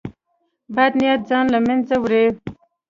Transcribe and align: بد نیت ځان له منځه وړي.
بد 0.75 0.91
نیت 1.01 1.21
ځان 1.29 1.45
له 1.53 1.59
منځه 1.67 1.95
وړي. 2.03 2.25